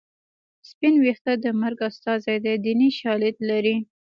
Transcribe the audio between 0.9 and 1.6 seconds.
ویښته د